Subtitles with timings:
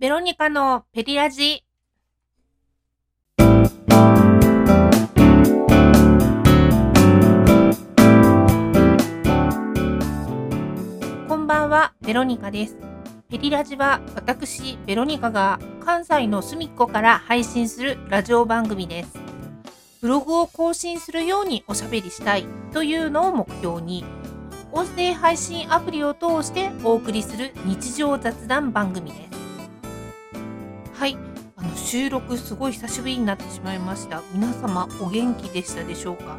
[0.00, 1.64] ベロニカのペリラジ。
[11.28, 12.76] こんばんは、ベロニカです。
[13.30, 19.16] ペリラジは私、ベロニカが関西の隅っこから配信するラジオ番組です。
[20.00, 24.04] ブログを更新するようにおしゃべりしたいというのを目標に、
[24.72, 29.33] 音声配信アプリを通してお送りする日常雑談番組です。
[31.94, 34.20] 収録すごい久しぶりになってしまいました。
[34.32, 36.36] 皆様お元気でしたでしょうか？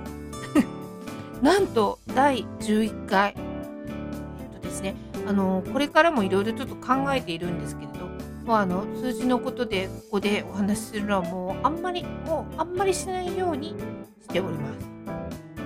[1.42, 3.36] なんと第11回。
[3.38, 8.06] えっとですね、あのこれからもいろいろちょっと考えているんですけれど、
[8.46, 13.78] もうあの数字のことでここでお話しするのはもうあんまりもうあんまりしないように
[14.24, 14.86] しております。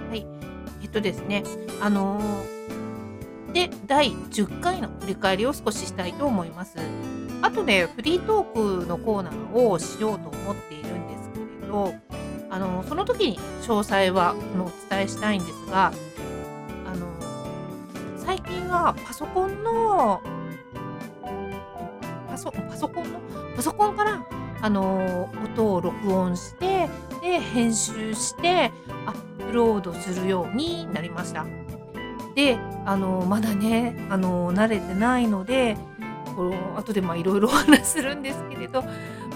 [0.08, 0.24] はい、
[0.84, 1.44] えっとですね、
[1.82, 2.22] あの
[3.54, 6.76] で第10回の振り返りを少ししたいと思います。
[7.42, 11.94] あとね、フリートークのコーナーをしようと思っているんですけれど、
[12.50, 15.94] あのその時に詳細はお伝えしたいんですが、
[16.86, 17.08] あの
[18.18, 20.22] 最近はパソコンの
[22.30, 23.20] パソパソコンの？
[23.56, 24.26] パソコンから
[24.62, 26.90] あの音を録音して
[27.22, 28.72] で編集して
[29.06, 31.46] アップロードするようになりました。
[32.36, 35.78] であのまだねあの慣れてないので
[36.40, 38.82] この後でまいろいろお話するんですけれど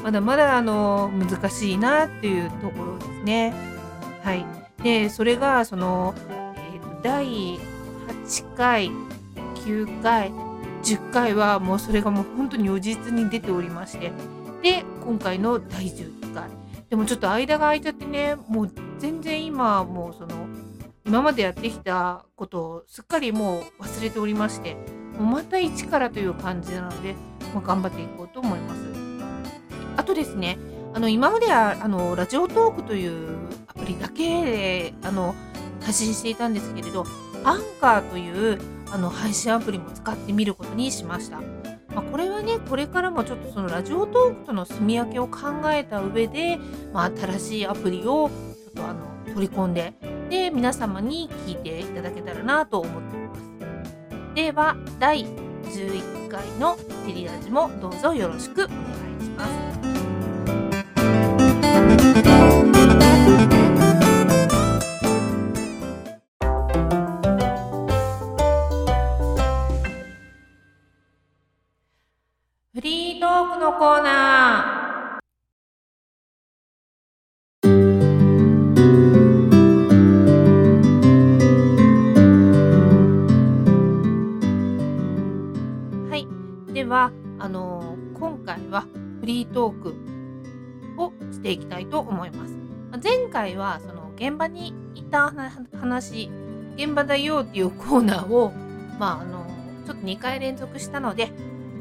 [0.02, 3.54] まだまだあの難しいなっていうところですね。
[4.24, 4.46] はい、
[4.82, 6.16] でそれがその、
[6.56, 8.90] えーと第8回
[9.66, 10.32] 9回
[10.84, 14.14] 10回はもうそれがもう本当に如実に出ておりまして
[14.62, 16.50] で今回の第11回
[16.90, 20.48] でもちょっと間が空いちゃってねもう全然今もうその
[21.06, 27.16] 今までやってきたことをすっかりもう忘れておりましてまた一からという感じなので、
[27.54, 28.82] まあ、頑張っていこうと思います。
[29.96, 30.58] あとですね
[30.94, 35.36] あの今まではあのラジオトークというアプリだけであの
[35.82, 37.06] 配信していたんですけれど
[37.44, 38.60] アンカーという
[38.92, 41.42] あの配信アプリも使ってみることにしました。
[41.94, 45.42] まあ、これはねこれからもちょっとそのラジオトークとの住み分けを考
[45.72, 46.58] えた上で、
[46.92, 49.94] まあ、新しいアプリをちょっとあの取り込んで
[50.30, 53.23] で皆様に聞いていただけたらなと思ってます。
[54.36, 59.54] では第11回のテリラジもどうぞよろしくお願いします。
[72.74, 74.23] フリートークのコーナー
[89.64, 92.54] トークをしていきたいと思います。
[93.02, 95.34] 前回は、その現場にいた
[95.80, 96.30] 話、
[96.76, 98.52] 現場だよっていうコーナーを、
[99.00, 99.46] まあ、あの
[99.86, 101.32] ちょっと2回連続したので、ち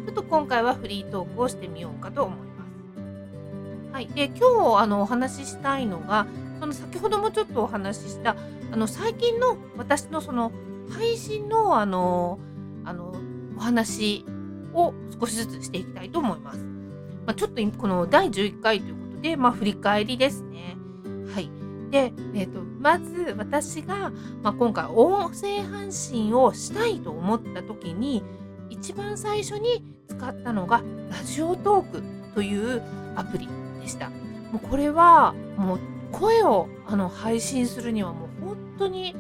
[0.09, 2.45] ょっと今回はフリートークをしてみようかと思いま
[3.91, 3.95] す。
[3.95, 4.07] はい。
[4.07, 6.27] で、今日、あの、お話ししたいのが、
[6.61, 8.37] その先ほどもちょっとお話しした、
[8.71, 10.53] あの、最近の私のその
[10.89, 12.39] 配信の、あの、
[12.85, 13.13] あの、
[13.57, 14.25] お話
[14.73, 16.82] を少しずつしていきたいと思います。
[17.27, 20.77] まあ、ちょっとこの第11回ということで、まあ、振り返りですね。
[21.35, 21.51] はい。
[21.91, 24.11] で、えっ、と、まず私が、
[24.43, 28.23] まあ、今回音声配信をしたいと思った時に、
[28.71, 32.03] 一番最初に使ったのがラジオトーク
[32.35, 32.83] という
[33.15, 33.49] アプリ
[33.81, 34.09] でした。
[34.51, 39.15] もうこれはもう声をあの配信するにはもう本当に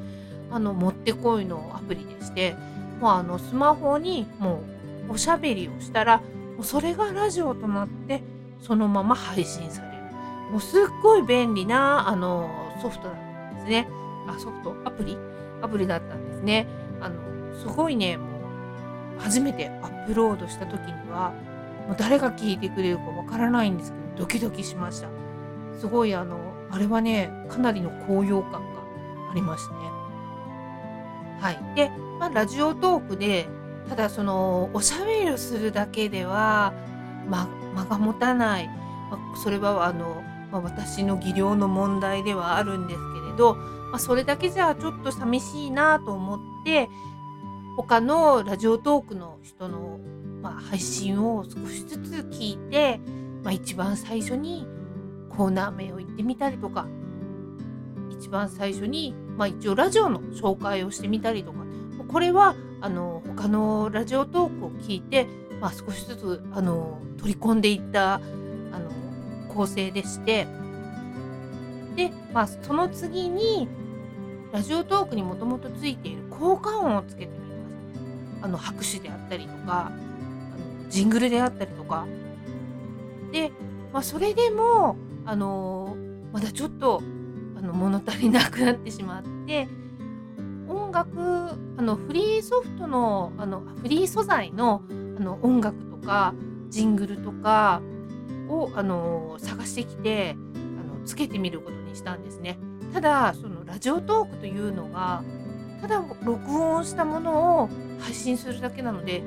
[0.50, 2.54] あのもってこいのアプリでして、
[3.00, 4.62] もうあのスマホにも
[5.08, 6.22] うおしゃべりをしたら、
[6.62, 8.22] うそれがラジオとなって
[8.60, 9.94] そのまま配信される。
[10.50, 12.50] もうすっごい便利なあの
[12.80, 13.88] ソフトだったんですね。
[14.28, 14.76] あ、ソフト？
[14.84, 15.16] アプリ？
[15.62, 16.66] アプリだったんですね。
[17.00, 17.16] あの
[17.58, 18.24] すごいね、も
[19.18, 21.32] う初めてアップロードした時には
[21.86, 25.08] もう誰が聞いてくれるかわからないんですけどドキドキしました
[25.78, 26.38] すごいあの
[26.70, 28.58] あれはねかなりの高揚感が
[29.30, 29.80] ありましたね
[31.40, 33.48] はいで、まあ、ラジオトークで
[33.88, 36.72] ただそのおしゃべりをするだけでは、
[37.28, 38.68] ま、間が持たない、
[39.10, 43.56] まそれはあの、ま、私の技量の問題ではあるんですけれど、
[43.92, 46.88] ま、それだけじゃちょっと寂しいなと思って
[47.76, 49.98] 他のラジオトークの人の、
[50.42, 53.00] ま、配信を少しずつ聞いて、
[53.42, 54.66] まあ、一番最初に
[55.30, 56.86] コーナー名を言ってみたりとか
[58.10, 61.64] 一番最初に、まあ、一応ラジオの紹介をしてみたりとか
[62.08, 65.26] これはあの他のラジオトークを聞いて
[65.62, 68.90] まあ、少しずつあの取り込んでいったあの
[69.48, 70.48] 構成でして
[71.94, 73.68] で、まあ、その次に
[74.50, 78.44] ラジオトークにもともとついている効果音をつけてみます。
[78.44, 82.06] あの拍手であったりとかあのジングルであったりとか。
[83.30, 83.52] で、
[83.92, 85.96] まあ、それでもあの
[86.32, 87.02] まだちょっと
[87.56, 89.68] あの物足りなくなってしまって
[90.92, 94.82] 音楽あのフリーソフトのあのフリー素材の
[95.18, 96.34] あの音楽とか
[96.68, 97.80] ジングルとか
[98.50, 102.58] をあの探してきてあのつけてみることにしたんですね。
[102.92, 105.24] ただそのラジオトークというのが
[105.80, 109.22] ただ録音したものを配信するだけなので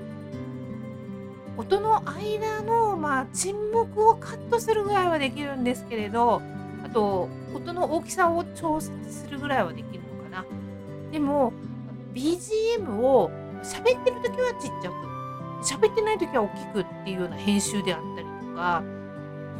[1.58, 6.44] 音の間の、まあ、沈黙をカットするぐらいはできるんですけれど
[6.84, 10.05] あと音の大きさを調節するぐらいはできる
[11.16, 11.54] でも
[12.14, 13.32] BGM を
[13.64, 14.96] 喋ってる時はちっちゃく
[15.64, 18.84] 喋ってない時は大きくっていうような編集であったりとか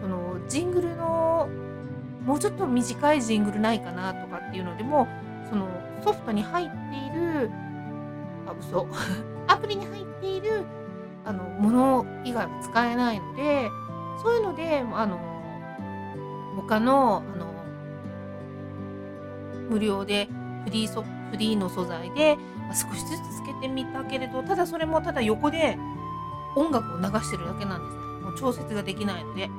[0.02, 1.48] そのジングルの
[2.26, 5.08] もうちょっと短いジングルないかなとかっていうのでも
[5.50, 5.66] その
[6.04, 7.50] ソフトに入っている
[8.48, 8.86] あ嘘。
[9.48, 10.66] アプリに入っている
[11.24, 13.70] あのもの以外は使えないので
[14.22, 15.18] そういうのであの
[16.58, 17.46] 他のあの
[19.70, 20.28] 無料で
[20.66, 22.38] フリーソフフリーの素材で、
[22.68, 25.78] まあ、少しずつつけてみたけれどただそれもただ横で
[26.56, 28.04] 音楽を流してるだけなんですね。
[28.22, 29.50] もう調節ができないので。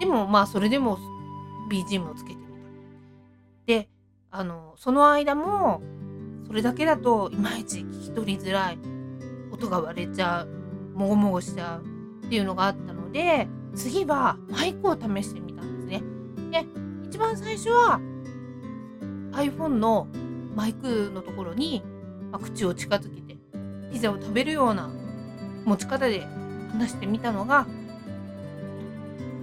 [0.00, 0.98] でもまあそれでも
[1.70, 2.50] BGM をつけてみた。
[3.66, 3.88] で
[4.30, 5.82] あのその間も
[6.46, 8.78] それだけだといまいち聞き取りづらい。
[9.52, 10.98] 音が割れちゃう。
[10.98, 12.26] もごもごしちゃう。
[12.26, 16.02] っていうのがあったので次はマイクを試してみたんですね。
[16.50, 16.66] で
[17.06, 18.00] 一番最初は
[19.32, 20.08] iPhone の
[20.54, 21.82] マイクのところに、
[22.30, 23.36] まあ、口を近づけて
[23.92, 24.90] ピザを食べるような
[25.64, 26.26] 持ち方で
[26.72, 27.66] 話してみたのが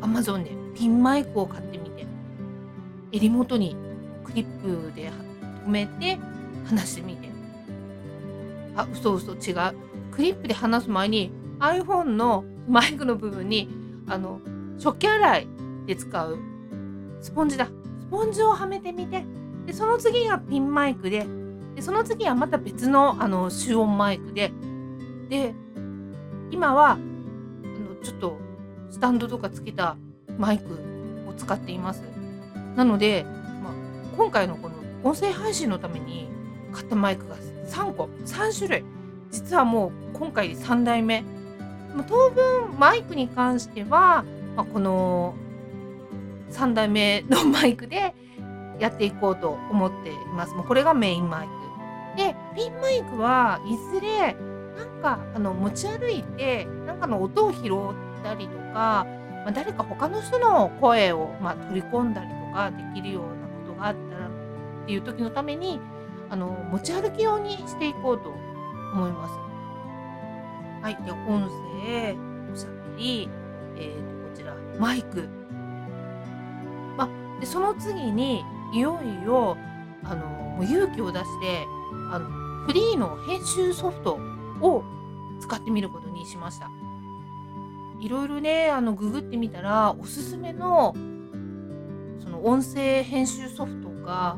[0.02, 2.06] Amazon でピンマイクを買ってみて
[3.12, 3.76] 襟元に
[4.24, 5.12] クリップで
[5.66, 6.20] 留めて
[6.66, 7.32] 話してみて。
[8.76, 9.74] あ嘘嘘違う。
[10.12, 13.70] クリップで話す前に iPhone のマイクの部分に
[14.08, 14.40] あの
[14.78, 15.48] 食器洗い
[15.88, 16.38] で使う
[17.22, 17.66] スポンジだ。
[17.66, 17.72] ス
[18.10, 19.24] ポンジをはめてみて。
[19.66, 21.28] でその次がピンマイクで
[21.76, 24.52] でその次はまた別のあの集音マイクで
[25.30, 25.54] で
[26.52, 28.38] 今はあのちょっと
[28.90, 29.98] スタンドとかつけた
[30.38, 30.66] マイク
[31.28, 32.04] を使っています。
[32.76, 33.26] なので、
[33.64, 33.74] まあ、
[34.18, 36.28] 今回のこの音声配信のために
[36.72, 37.36] 買ったマイクが
[37.68, 38.84] 3個3種類。
[39.32, 41.24] 実はもう今回3代目。
[42.08, 44.24] 当分マイクに関しては、
[44.56, 45.36] まあ、この
[46.52, 48.14] 3代目のマイクで
[48.82, 50.56] やっていこうと思っています。
[50.56, 52.18] もうこれがメインマイク。
[52.18, 54.36] で、ピンマイクはいずれ
[54.76, 59.06] なんかあの持ち歩いてなんかの音を拾ったりとか、
[59.46, 63.30] まあ、誰か他の人の声を、まあ、取り込んだりとかできるような
[63.70, 64.30] ことがあったらっ
[64.88, 65.80] ていう時のために
[66.30, 68.30] あの持ち歩き用にしていこうと
[68.94, 69.34] 思います。
[70.82, 72.16] はい、で音声、
[72.52, 73.30] おしゃべり、
[73.78, 75.28] えー、とこちらマイク。
[76.98, 79.58] まあ、でその次にいよいよ
[80.04, 81.68] あのもう勇気を出して
[82.12, 82.30] あの
[82.66, 84.20] フリーの編集ソフト
[84.62, 84.84] を
[85.40, 86.70] 使ってみることにしました。
[88.00, 90.96] いろいろねあのググってみたらおすすめの
[92.20, 94.38] その音声編集ソフトが、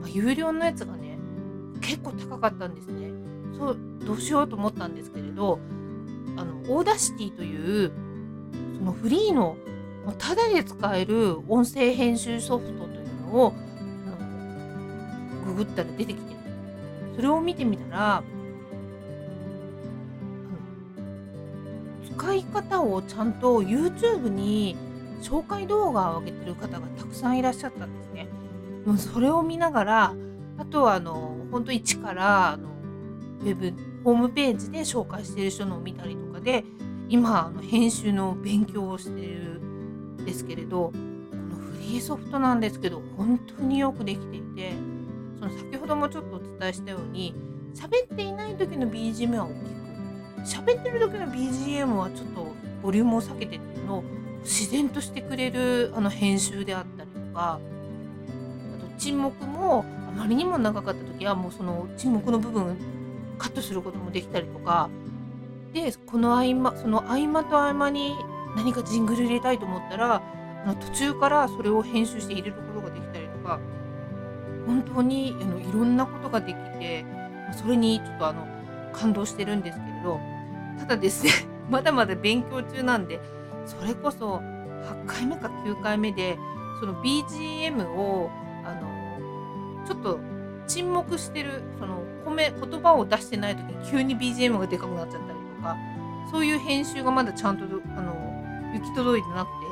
[0.00, 1.18] まあ、有料のやつがね
[1.80, 3.10] 結構高かったんですね。
[3.56, 5.58] そうどうしようと思ったんですけれど
[6.36, 7.92] あの Audacity という
[8.78, 9.56] そのフリーの
[10.18, 12.97] ただで使える音声編集ソフトと
[13.28, 13.52] いうの
[15.46, 16.36] ググったら出てきて
[17.16, 18.22] それを見てみたら
[22.16, 24.76] 使い方をちゃんと YouTube に
[25.22, 28.28] 紹介動画を上げてる方がたくさんいらっしゃったんですね。
[28.96, 30.14] それを見ながら
[30.58, 32.68] あとはあの本当一からあの
[33.40, 33.72] ウェブ
[34.04, 36.64] ホームページで紹介してる人のを見たりとかで
[37.08, 40.92] 今あの編集の勉強をしてるんですけれど
[41.88, 44.72] このフリーソフトなんですけど本当によくできていて
[45.38, 47.34] その先ほどもちょっとお伝えしたように
[47.74, 49.78] 喋っていない時の BGM は大きく。
[50.44, 52.46] 喋ってる時の BGM はちょっと
[52.82, 54.04] ボリュームを下げてっていうのを
[54.42, 57.58] 自然としてくれるあの編集であったりとかあ
[58.80, 62.76] と沈黙もあまりにも長かった時はもうその沈黙の部分
[63.38, 64.88] カットすることもできたりとか
[65.72, 68.14] でこの合間その合間と合間に
[68.56, 70.22] 何かジングル入れたいと思ったら
[70.66, 73.60] あ途中からそれを編集して入れることができたりとか
[74.66, 77.04] 本当にあのいろんなことができて
[77.52, 78.46] それにちょっとあの
[78.92, 80.20] 感動してるんですけれど
[80.78, 81.32] ただですね
[81.70, 83.20] まだまだ勉強中なんで
[83.66, 86.38] それこそ8回目か9回目で
[86.80, 88.30] その BGM を
[88.64, 90.18] あのちょっと
[90.66, 95.76] 沈黙してるその米言葉を出してない時に急に BGM がでかくなっちゃったりとか
[96.30, 98.14] そういう編集がまだちゃんとあの
[98.74, 99.67] 行き届いてなくて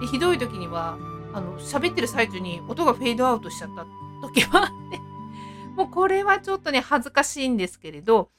[0.00, 0.98] でひどい時には
[1.32, 3.86] あの喋ってる最中に音がフェードアウトしちゃった
[4.26, 5.00] 時はあって
[5.76, 8.30] もうこれはちょっとね恥ずかしいんですけれど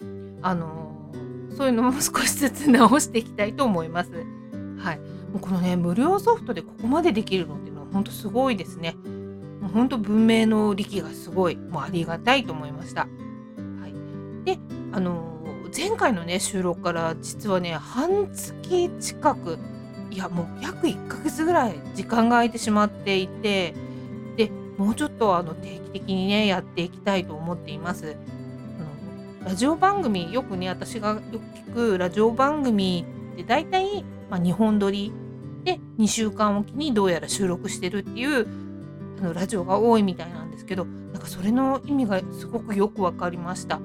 [0.41, 1.11] あの
[1.55, 4.11] そういうのも少しずつ直していきたいと思います。
[4.77, 8.95] はい、もうこのね無料ソフトでここまでできるのっていうのは本当すごいですね。
[9.61, 13.01] もう本当文明の力がすごいもうありがたいと思いました。
[13.01, 13.07] は
[13.87, 14.59] い、で
[14.91, 15.31] あの
[15.75, 19.57] 前回のね収録から実はね半月近く
[20.11, 23.73] いやもう約1ヶ月ぐらい時間が空いてしまっていて
[24.37, 28.15] でもうちょっとあの定期的にねやっていきたいと思っています。
[29.41, 31.37] あのラジオ番組よくね私がよく
[31.71, 35.11] 聞くラジオ番組って大体、まあ、2本撮り
[35.63, 38.47] で2週間おきにどうやら収録してるっていう
[39.19, 43.79] あのラジオが多いみたいなんですけどなんかそれの意味がすごくよく分かりました。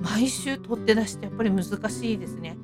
[0.00, 2.56] 毎週撮って出してやっぱり難しいですね。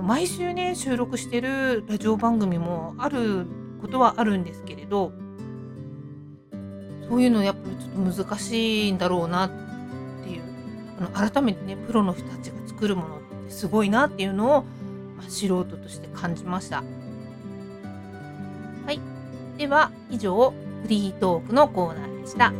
[0.00, 3.46] の毎週ね収録してるラジオ番組もある
[3.80, 5.12] ことはあるんですけれど
[7.08, 9.50] そういうのやっぱりちょっと難しいんだろうなっ
[10.24, 10.42] ていう
[10.98, 14.62] あの改めてねプロの人たちが作るものってすごいなっていうのを、
[15.16, 16.82] まあ、素人として感じました。
[18.86, 19.00] はい、
[19.58, 22.52] では以上フリートークのコーナーでした。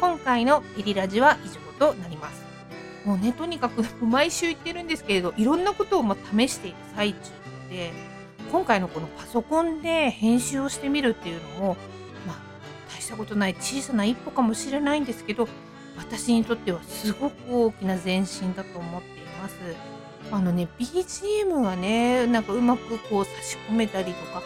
[0.00, 2.44] 今回のピリラジは以上となります。
[3.04, 7.18] もうね、とにかく 毎週言ってるんですけれど、いろんなことをま試している最中
[7.70, 7.92] で、
[8.52, 11.76] 今回のこのパソコンで編集をしてみるっていうのも、
[12.26, 12.36] まあ、
[12.94, 15.48] 大したことない小さな一歩かもしれないんですけど、
[15.96, 19.56] 私にとってはすごく大きな前進だと思っています。
[20.30, 24.42] あのね、BGM がね、なんかうまくこう差し込めたりとか、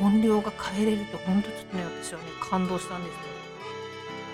[0.00, 3.37] 音量が変えれると、ほんとちょっとね、私はね、感動したんですよ。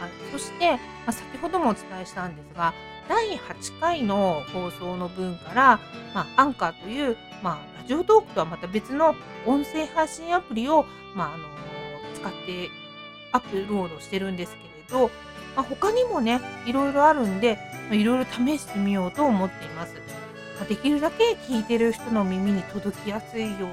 [0.05, 2.75] はい、そして、まあ、先ほどもお伝えしたんですが
[3.09, 5.81] 第8回の放送の分から、
[6.15, 9.15] まあ、アンカーという、まあ、ラジオトークとはまた別の
[9.47, 10.85] 音声配信アプリを、
[11.15, 11.45] まあ、あの
[12.15, 12.71] 使って
[13.33, 15.11] アップロードしてるんですけれど、
[15.57, 17.59] まあ、他にもねいろいろあるんで、
[17.89, 19.95] まあ、いろいろ試してみようと思っています。
[20.59, 23.65] まあ、できるだけ聞いてる人の耳に届きやすいようにし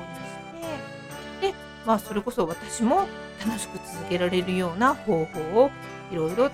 [1.42, 1.54] てで、
[1.86, 3.08] まあ、それこそ私も
[3.46, 5.72] 楽しく続けられるような方法を
[6.12, 6.52] いろいろ探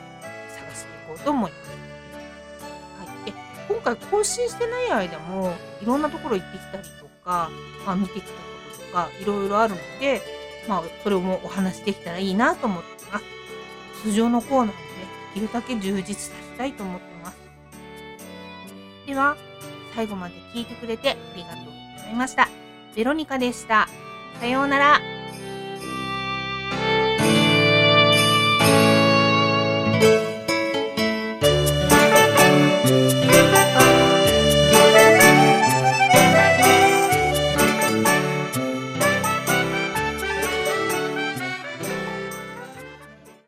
[0.75, 1.69] していこうと思います。
[3.07, 3.37] はい、で
[3.67, 7.49] 今回更新してない間もいろんなところ行ってきたりとか、
[7.85, 8.33] まあ、見てきたこ
[8.71, 10.21] ととかいろいろあるので、
[10.67, 13.25] まあ、それもお話できたらいいなと思ってます。
[14.03, 14.75] 通常のコーナーもね、
[15.33, 17.37] できるだけ充実させたいと思ってます。
[19.07, 19.35] では、
[19.95, 22.47] 最後まで聞いてくれてありがとうございました。
[22.95, 23.87] ベロニカでした。
[24.39, 25.16] さようなら。